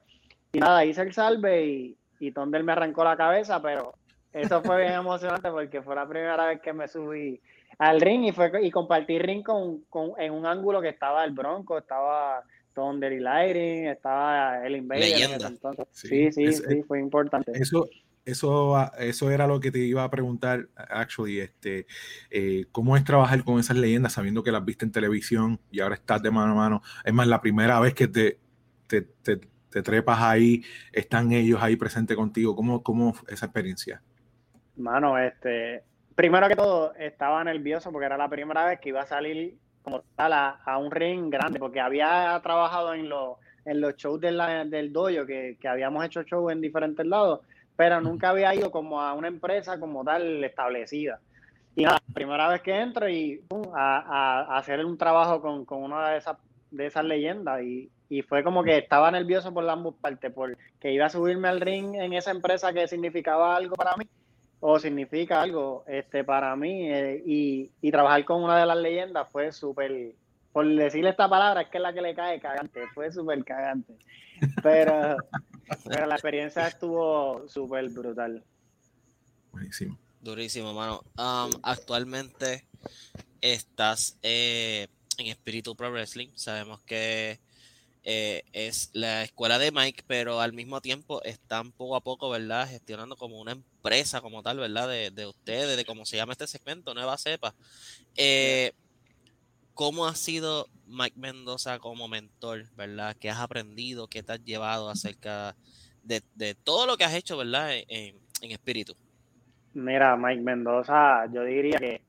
[0.53, 3.95] Y nada, hice el salve y, y Tondel me arrancó la cabeza, pero
[4.37, 7.41] eso fue bien emocionante porque fue la primera vez que me subí
[7.79, 11.33] al ring y fue y compartir ring con, con, en un ángulo que estaba el
[11.33, 12.43] Bronco, estaba
[12.75, 15.41] Thunder y Lighting, estaba el Invader.
[15.41, 17.53] Entonces, sí, sí, sí, sí, fue importante.
[17.55, 17.89] Eso,
[18.27, 21.87] eso, eso era lo que te iba a preguntar, actually, este,
[22.31, 25.95] eh, ¿cómo es trabajar con esas leyendas sabiendo que las viste en televisión y ahora
[25.95, 26.83] estás de mano a mano?
[27.05, 28.39] Es más, la primera vez que te,
[28.87, 34.03] te, te, te trepas ahí, están ellos ahí presentes contigo, ¿cómo, cómo esa experiencia?
[34.77, 35.83] Mano, este,
[36.15, 40.03] primero que todo, estaba nervioso porque era la primera vez que iba a salir como
[40.17, 44.33] tal a, a un ring grande, porque había trabajado en, lo, en los shows de
[44.33, 47.41] la, del dojo, que, que, habíamos hecho shows en diferentes lados,
[47.77, 51.21] pero nunca había ido como a una empresa como tal establecida.
[51.77, 53.43] Y nada, primera vez que entro y
[53.75, 53.99] a,
[54.49, 56.37] a, hacer un trabajo con, con una de esas,
[56.71, 61.07] de esas leyendas y, y fue como que estaba nervioso por ambas partes, porque iba
[61.07, 64.07] a subirme al ring en esa empresa que significaba algo para mí
[64.61, 69.29] o significa algo este, para mí eh, y, y, trabajar con una de las leyendas
[69.31, 70.15] fue súper,
[70.53, 73.99] por decirle esta palabra, es que es la que le cae cagante, fue súper cagante.
[74.63, 75.17] Pero,
[75.89, 78.43] pero la experiencia estuvo súper brutal.
[79.53, 79.99] Buenísimo.
[80.21, 81.03] Durísimo, mano.
[81.17, 82.67] Um, actualmente
[83.41, 84.89] estás eh,
[85.19, 86.31] en Espíritu Pro Wrestling.
[86.35, 87.39] Sabemos que
[88.09, 92.69] eh, es la escuela de Mike, pero al mismo tiempo están poco a poco, ¿verdad?
[92.69, 94.89] Gestionando como una empresa como tal, ¿verdad?
[94.89, 97.53] De, de ustedes, de cómo se llama este segmento, Nueva Cepa.
[98.17, 98.73] Eh,
[99.75, 103.17] ¿Cómo ha sido Mike Mendoza como mentor, ¿verdad?
[103.19, 104.07] ¿Qué has aprendido?
[104.07, 105.57] ¿Qué te has llevado acerca
[106.05, 107.73] de, de todo lo que has hecho, ¿verdad?
[107.89, 108.95] En, en espíritu.
[109.75, 112.03] Mira, Mike Mendoza, yo diría que,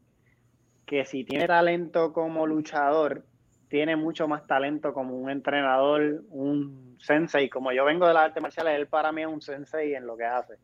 [0.85, 3.25] que si tiene talento como luchador,
[3.69, 7.49] tiene mucho más talento como un entrenador, un sensei.
[7.49, 10.15] Como yo vengo de las artes marciales, él para mí es un sensei en lo
[10.15, 10.55] que hace.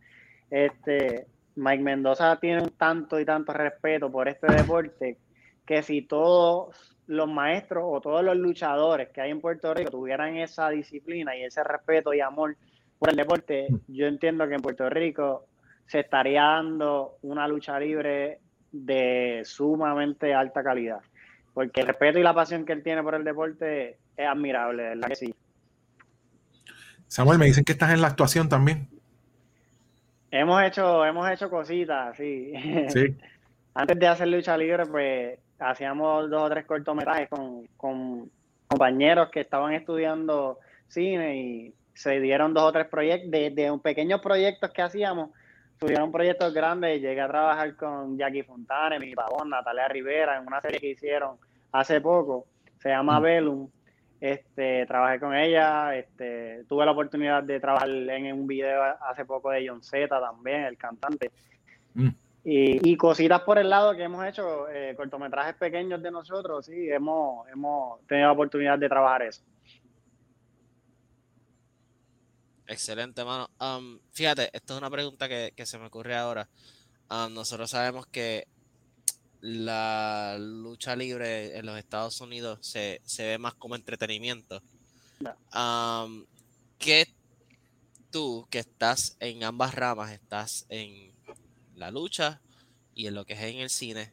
[0.49, 5.17] Este, Mike Mendoza tiene tanto y tanto respeto por este deporte
[5.65, 10.37] que si todos los maestros o todos los luchadores que hay en Puerto Rico tuvieran
[10.37, 12.55] esa disciplina y ese respeto y amor
[12.99, 15.47] por el deporte, yo entiendo que en Puerto Rico
[15.85, 18.39] se estaría dando una lucha libre
[18.71, 21.01] de sumamente alta calidad
[21.53, 25.07] porque el respeto y la pasión que él tiene por el deporte es admirable, ¿verdad
[25.07, 25.35] que sí?
[27.07, 28.87] Samuel, me dicen que estás en la actuación también.
[30.31, 32.53] Hemos hecho, hemos hecho cositas, sí.
[32.89, 33.15] Sí.
[33.75, 38.31] Antes de hacer lucha libre, pues hacíamos dos o tres cortometrajes con, con
[38.67, 44.21] compañeros que estaban estudiando cine y se dieron dos o tres proyectos, de, de pequeños
[44.21, 45.29] proyectos que hacíamos,
[45.79, 47.01] tuvieron proyectos grandes.
[47.01, 51.37] Llegué a trabajar con Jackie Fontane, mi Pavón, Natalia Rivera, en una serie que hicieron
[51.71, 52.47] hace poco.
[52.79, 53.19] Se llama.
[53.19, 53.69] Velum.
[54.19, 55.95] Este, trabajé con ella.
[55.95, 60.63] Este, tuve la oportunidad de trabajar en un video hace poco de John Z también,
[60.63, 61.31] el cantante.
[61.93, 62.09] Mm.
[62.45, 66.89] Y, y, cositas por el lado que hemos hecho, eh, cortometrajes pequeños de nosotros, sí,
[66.89, 69.43] hemos, hemos tenido la oportunidad de trabajar eso.
[72.73, 73.51] Excelente, mano.
[73.59, 76.49] Um, fíjate, esto es una pregunta que, se me ocurre ahora.
[77.07, 78.47] Um, nosotros sabemos que
[79.41, 84.63] la lucha libre en los Estados Unidos se, ve más como entretenimiento.
[85.53, 86.25] Um,
[86.79, 87.13] ¿Qué
[88.09, 91.11] tú, que estás en ambas ramas, estás en
[91.75, 92.41] la lucha
[92.95, 94.11] y en lo que es en el cine,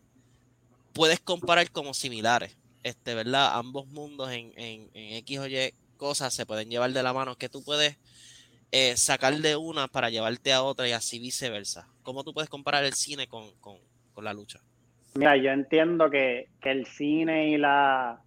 [0.92, 2.58] puedes comparar como similares?
[2.82, 3.56] Este, ¿verdad?
[3.56, 7.36] Ambos mundos en, en, en X o Y cosas se pueden llevar de la mano.
[7.36, 7.96] que tú puedes
[8.72, 11.88] eh, sacar de una para llevarte a otra y así viceversa?
[12.02, 13.50] ¿Cómo tú puedes comparar el cine con,
[14.22, 14.60] la lucha?
[15.14, 18.22] Mira, yo entiendo que, el cine y la,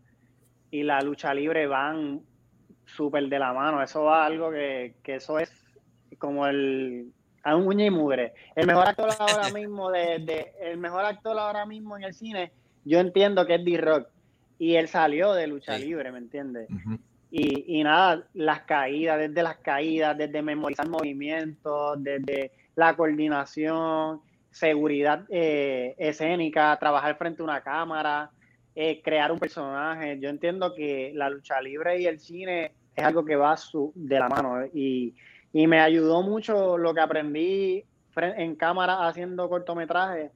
[0.71, 2.21] y la lucha libre van
[2.85, 3.81] súper de la mano.
[3.81, 5.51] Eso va algo que, eso es
[6.17, 7.11] como el
[7.43, 8.33] a un uña y mugre.
[8.55, 12.51] El mejor actor ahora mismo de, el mejor actor ahora mismo en el cine,
[12.85, 14.07] yo entiendo que es D-Rock.
[14.59, 16.69] Y él salió de lucha libre, ¿me entiendes?
[17.35, 25.25] Y, y, nada, las caídas, desde las caídas, desde memorizar movimientos, desde la coordinación, seguridad
[25.29, 28.29] eh, escénica, trabajar frente a una cámara,
[28.75, 30.19] eh, crear un personaje.
[30.19, 34.19] Yo entiendo que la lucha libre y el cine es algo que va su, de
[34.19, 35.15] la mano y,
[35.51, 37.83] y me ayudó mucho lo que aprendí
[38.15, 40.29] en cámara haciendo cortometrajes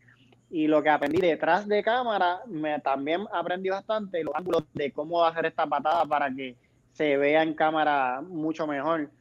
[0.49, 5.23] y lo que aprendí detrás de cámara, me también aprendí bastante los ángulos de cómo
[5.23, 6.55] hacer esta patada para que
[6.97, 9.11] se vea en cámara mucho mejor.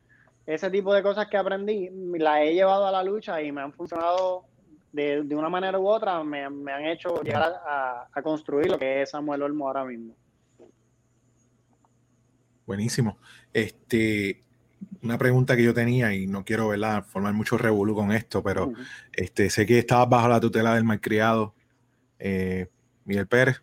[0.47, 3.73] Ese tipo de cosas que aprendí, las he llevado a la lucha y me han
[3.73, 4.47] funcionado
[4.93, 9.43] de, una manera u otra, me, han hecho llegar a, construir lo que es Samuel
[9.43, 10.15] Olmo ahora mismo.
[12.65, 13.19] Buenísimo.
[13.53, 14.41] Este,
[15.03, 17.05] una pregunta que yo tenía y no quiero ¿verdad?
[17.05, 18.73] formar mucho revolú con esto, pero
[19.13, 21.55] este, sé que estabas bajo la tutela del malcriado
[22.19, 22.69] eh,
[23.05, 23.63] Miguel Pérez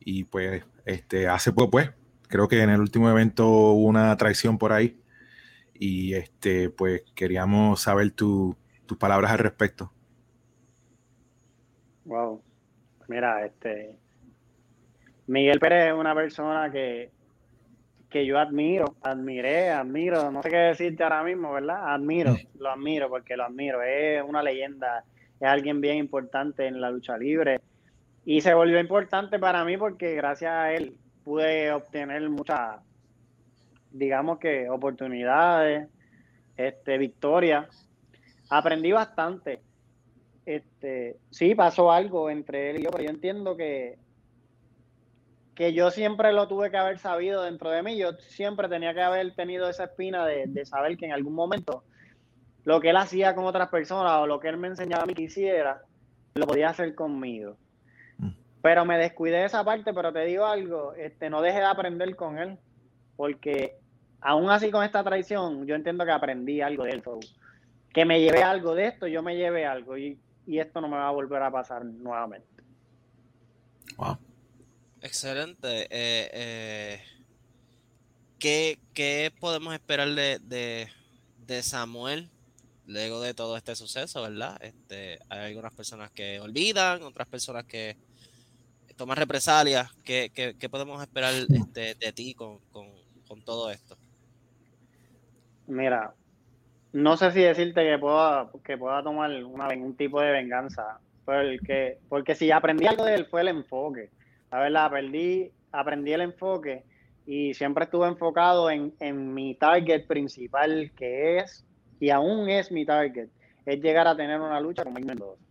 [0.00, 1.90] y pues este, hace poco pues
[2.34, 4.98] creo que en el último evento hubo una traición por ahí
[5.72, 8.56] y este pues queríamos saber tus
[8.98, 9.92] palabras al respecto.
[12.04, 12.42] Wow.
[13.06, 13.94] Mira, este
[15.28, 17.12] Miguel Pérez es una persona que,
[18.10, 21.94] que yo admiro, admiré, admiro, no sé qué decirte ahora mismo, ¿verdad?
[21.94, 25.04] Admiro, lo admiro porque lo admiro, es una leyenda,
[25.38, 27.60] es alguien bien importante en la lucha libre
[28.24, 32.80] y se volvió importante para mí porque gracias a él pude obtener muchas,
[33.90, 35.88] digamos que, oportunidades,
[36.56, 37.88] este, victorias.
[38.50, 39.60] Aprendí bastante.
[40.46, 43.98] Este, sí, pasó algo entre él y yo, pero yo entiendo que,
[45.54, 47.96] que yo siempre lo tuve que haber sabido dentro de mí.
[47.96, 51.84] Yo siempre tenía que haber tenido esa espina de, saber que en algún momento
[52.64, 55.14] lo que él hacía con otras personas o lo que él me enseñaba a mí
[55.14, 55.82] que hiciera,
[56.34, 57.56] lo podía hacer conmigo.
[58.64, 62.16] Pero me descuidé de esa parte, pero te digo algo, este, no deje de aprender
[62.16, 62.58] con él,
[63.14, 63.76] porque
[64.22, 67.02] aún así con esta traición, yo entiendo que aprendí algo de él.
[67.92, 71.08] Que me llevé algo de esto, yo me llevé algo y, esto no me va
[71.08, 72.48] a volver a pasar nuevamente.
[73.98, 74.16] Wow.
[75.02, 75.82] Excelente.
[75.90, 77.02] Eh, eh,
[78.38, 80.88] ¿qué, podemos esperar de,
[81.36, 82.30] de, Samuel
[82.86, 84.56] luego de todo este suceso, verdad?
[84.62, 87.98] Este, hay algunas personas que olvidan, otras personas que
[88.96, 89.92] toman represalias.
[90.04, 92.60] ¿Qué, podemos esperar este, de ti con,
[93.44, 93.96] todo esto?
[95.66, 96.14] Mira,
[96.92, 101.98] no sé si decirte que pueda, que pueda tomar una, un tipo de venganza, porque,
[102.08, 104.10] porque si aprendí algo de él fue el enfoque.
[104.50, 106.84] La verdad, aprendí, aprendí el enfoque
[107.26, 111.64] y siempre estuve enfocado en, mi target principal, que es,
[111.98, 113.28] y aún es mi target,
[113.64, 115.42] es llegar a tener una lucha con Mike Mendoza.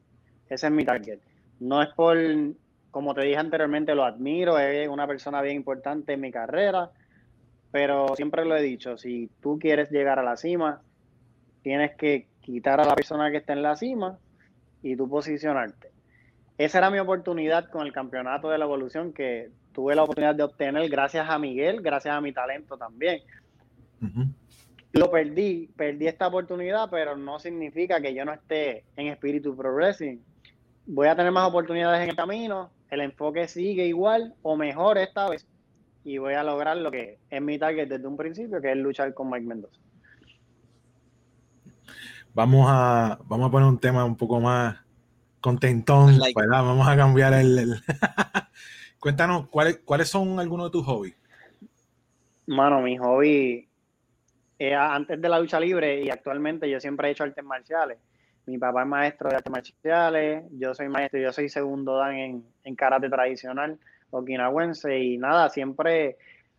[0.50, 1.20] Ese es mi target.
[1.60, 2.18] No es por,
[2.94, 6.92] como te dije anteriormente, lo admiro, es una persona bien importante en mi carrera,
[7.72, 10.84] pero siempre lo he dicho, si tú quieres llegar a la cima,
[11.64, 14.20] tienes que quitar a la persona que está en la cima
[14.84, 15.90] y tú posicionarte.
[16.60, 20.44] Esa era mi oportunidad con el campeonato de la evolución que tuve la oportunidad de
[20.44, 23.24] obtener gracias a Miguel, gracias a mi talento también.
[24.92, 30.24] Lo perdí, perdí esta oportunidad, pero no significa que yo no esté en espíritu progressing.
[30.86, 35.30] Voy a tener más oportunidades en el camino, el enfoque sigue igual o mejor esta
[35.30, 35.48] vez
[36.04, 39.14] y voy a lograr lo que es mi target desde un principio, que es luchar
[39.14, 39.80] con Mike Mendoza.
[42.34, 44.78] Vamos a, vamos a poner un tema un poco más
[45.40, 47.76] contentón, Vamos a cambiar el...
[49.00, 51.16] Cuéntanos, ¿cuáles, ¿cuáles son algunos de tus hobbies?
[52.48, 53.68] Mano, mi hobby,
[54.58, 57.98] eh, antes de la lucha libre y actualmente yo siempre he hecho artes marciales.
[58.46, 62.46] Mi papá es maestro de artes marciales, yo soy maestro, yo soy segundo dan en,
[62.64, 63.80] en karate tradicional
[64.14, 66.18] okinawense y nada, siempre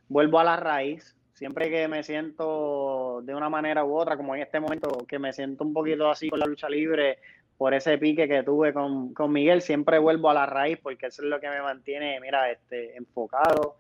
[0.09, 1.17] vuelvo a la raíz.
[1.35, 5.33] Siempre que me siento de una manera u otra, como en este momento que me
[5.33, 7.19] siento un poquito así con la lucha libre,
[7.57, 11.29] por ese pique que tuve con, Miguel, siempre vuelvo a la raíz porque eso es
[11.29, 13.77] lo que me mantiene, mira, este, enfocado.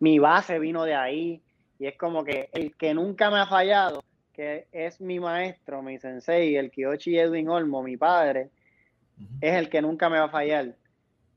[0.00, 1.40] Mi base vino de ahí
[1.78, 4.02] y es como que el que nunca me ha fallado,
[4.38, 8.50] que es mi maestro, mi sensei, el Kiyoshi Edwin Olmo, mi padre,
[9.40, 10.76] es el que nunca me va a fallar.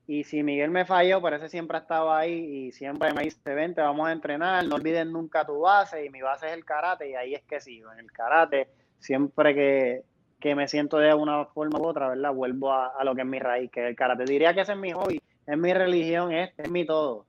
[0.06, 3.56] Y si Miguel me falló, por eso siempre ha estado ahí y siempre me dice,
[3.56, 7.10] vente, vamos a entrenar, no olviden nunca tu base y mi base es el karate
[7.10, 10.04] y ahí es que sigo, en el karate, siempre que,
[10.40, 12.32] que me siento de una forma u otra, ¿verdad?
[12.32, 14.26] Vuelvo a, lo que es mi raíz, que es el karate.
[14.26, 17.26] Diría que ese es mi hobby, es mi religión, es, es mi todo.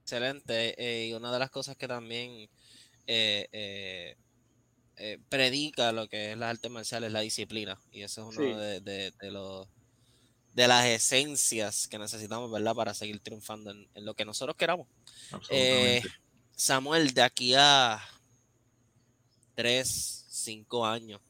[0.00, 0.74] Excelente.
[0.78, 2.48] Eh, y una de las cosas que también
[3.06, 4.16] eh,
[4.96, 7.78] eh, predica lo que es la arte marcial es la disciplina.
[7.92, 9.68] Y eso es uno de, los
[10.54, 12.74] de las esencias que necesitamos, ¿verdad?
[12.74, 14.86] Para seguir triunfando en, en lo que nosotros queramos.
[16.56, 18.00] Samuel, de aquí a
[19.54, 21.20] tres, cinco años,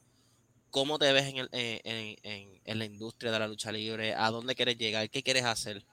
[0.70, 4.14] ¿cómo te ves en, en, la industria de la lucha libre?
[4.14, 5.08] ¿A dónde quieres llegar?
[5.08, 5.84] ¿Qué quieres hacer?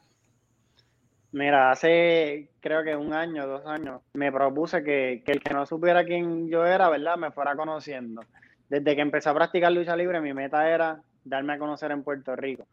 [1.34, 6.04] Mira, hace creo que un año, dos años, me propuse que, el que no supiera
[6.04, 7.18] quién yo era, ¿verdad?
[7.18, 8.22] Me fuera conociendo.
[8.68, 12.36] Desde que empecé a practicar lucha libre, mi meta era darme a conocer en Puerto
[12.36, 12.68] Rico.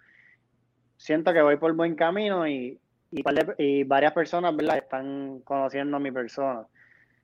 [0.96, 2.78] Siento que voy por buen camino y,
[3.12, 3.24] y,
[3.58, 4.78] y varias personas, ¿verdad?
[4.78, 6.66] Están conociendo a mi persona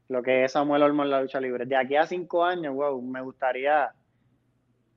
[0.08, 1.66] lo que es Samuel Olmo en la lucha libre.
[1.66, 3.90] De aquí a cinco años, wow, me gustaría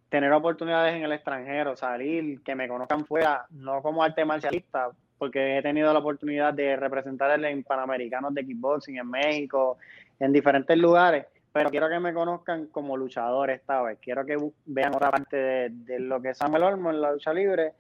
[0.10, 5.58] tener oportunidades en el extranjero, salir, que me conozcan fuera, no como arte marcialista, porque
[5.58, 9.78] he tenido la oportunidad de representar en Panamericanos de kickboxing en México,
[10.20, 13.98] en diferentes lugares, pero quiero que me conozcan como luchador esta vez.
[14.02, 15.38] Quiero que vean otra parte
[15.70, 17.74] de, lo que es Samuel Olmo en la lucha libre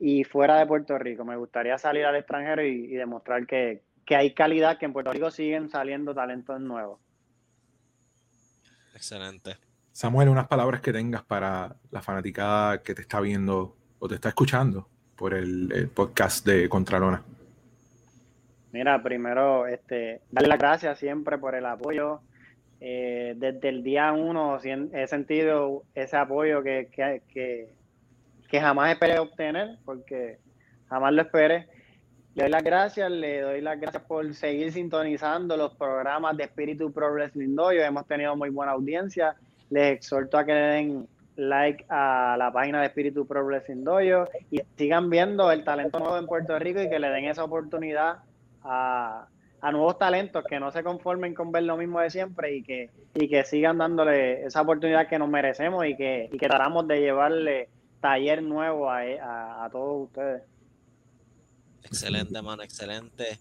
[0.00, 1.24] y fuera de Puerto Rico.
[1.24, 5.30] Me gustaría salir al extranjero y demostrar que, que hay calidad, que en Puerto Rico
[5.30, 6.98] siguen saliendo talentos nuevos.
[8.94, 9.56] Excelente.
[9.92, 14.28] Samuel, unas palabras que tengas para la fanaticada que te está viendo o te está
[14.30, 14.88] escuchando
[15.18, 17.22] por el, podcast de Contralona.
[18.72, 22.20] Mira, primero, este, darle las gracias siempre por el apoyo.
[22.80, 27.68] Eh, desde el día uno he sentido ese apoyo que, que,
[28.48, 30.38] que jamás esperé obtener, porque
[30.88, 31.66] jamás lo esperé.
[32.34, 36.92] Le doy las gracias, le doy las gracias por seguir sintonizando los programas de Espíritu
[36.92, 37.72] Pro Wrestling Dojo.
[37.72, 39.34] Hemos tenido muy buena audiencia.
[39.70, 41.08] Les exhorto a que le den
[41.38, 46.18] like a la página de Espíritu Pro Wrestling Dojo y sigan viendo el talento nuevo
[46.18, 48.18] en Puerto Rico y que le den esa oportunidad
[48.64, 49.28] a,
[49.60, 52.90] a nuevos talentos que no se conformen con ver lo mismo de siempre y que,
[53.14, 57.00] y que sigan dándole esa oportunidad que nos merecemos y que, y que tratamos de
[57.00, 57.68] llevarle
[58.00, 60.42] taller nuevo a, a, todos ustedes.
[61.84, 63.38] Excelente, mano, excelente.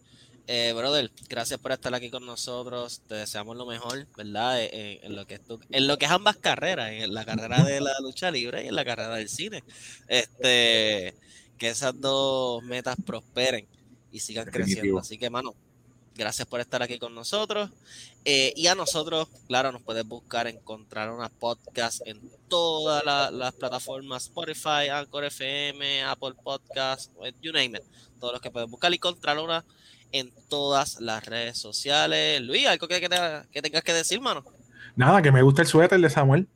[0.48, 3.02] Eh, brother, gracias por estar aquí con nosotros.
[3.08, 4.62] Te deseamos lo mejor, ¿verdad?
[4.62, 7.64] Eh, eh, en, lo que es en lo que es ambas carreras, en la carrera
[7.64, 9.64] de la lucha libre y en la carrera del cine.
[10.08, 11.16] Este,
[11.58, 13.68] que esas dos metas prosperen
[14.12, 15.00] y sigan creciendo.
[15.00, 15.54] Así que, mano,
[16.18, 17.70] Gracias por estar aquí con nosotros.
[18.26, 24.24] Eh, y a nosotros, claro, nos puedes buscar, encontrar una podcast en todas las plataformas,
[24.24, 27.84] Spotify, Anchor FM, Apple Podcast, you name it.
[28.20, 29.64] Todos los que puedes buscar y encontrar una
[30.12, 32.42] en todas las redes sociales.
[32.42, 33.10] Luis, ¿algo que, que,
[33.62, 34.44] tengas que decir, mano?
[34.96, 36.48] Nada, que me gusta el suéter de Samuel.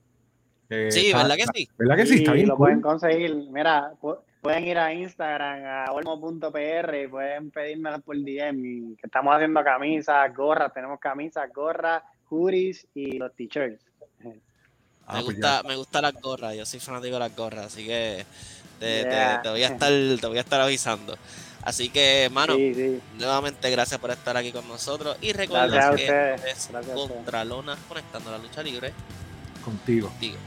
[0.69, 1.69] Eh, sí, ¿verdad que sí?
[1.77, 2.15] ¿Verdad que sí?
[2.15, 2.47] Está bien.
[2.47, 3.35] Lo pueden conseguir.
[3.51, 3.91] Mira,
[4.41, 8.95] pueden ir a Instagram, a olmo.pr y pueden pedirme por DM.
[8.95, 13.85] Que estamos haciendo camisas, gorras, tenemos camisas, gorras, hoodies y los t-shirts.
[15.05, 17.85] Ah, me, pues gusta, me gusta las gorras, yo soy fanático de las gorras, así
[17.85, 18.25] que
[18.79, 19.03] te,
[19.49, 21.17] voy a estar, te voy a estar avisando.
[21.63, 22.55] Así que, hermano,
[23.17, 28.63] nuevamente gracias por estar aquí con nosotros y recuerda que es Contralona conectando la lucha
[28.63, 28.93] libre
[29.63, 30.09] contigo.
[30.09, 30.37] contigo.